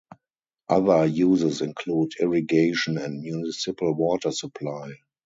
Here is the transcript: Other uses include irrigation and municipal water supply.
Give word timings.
Other 0.67 1.05
uses 1.05 1.61
include 1.61 2.13
irrigation 2.19 2.97
and 2.97 3.21
municipal 3.21 3.93
water 3.93 4.31
supply. 4.31 4.93